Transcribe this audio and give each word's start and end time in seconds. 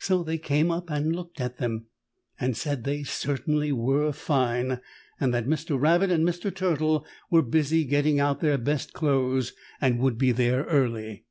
So 0.00 0.24
they 0.24 0.36
came 0.36 0.72
up 0.72 0.90
and 0.90 1.14
looked 1.14 1.40
at 1.40 1.58
them, 1.58 1.86
and 2.40 2.56
said 2.56 2.82
they 2.82 3.04
certainly 3.04 3.70
were 3.70 4.10
fine, 4.12 4.80
and 5.20 5.32
that 5.32 5.46
Mr. 5.46 5.80
Rabbit 5.80 6.10
and 6.10 6.26
Mr. 6.26 6.52
Turtle 6.52 7.06
were 7.30 7.42
busy 7.42 7.84
getting 7.84 8.18
out 8.18 8.40
their 8.40 8.58
best 8.58 8.92
clothes, 8.92 9.52
and 9.80 10.00
would 10.00 10.18
be 10.18 10.32
there 10.32 10.64
early. 10.64 11.24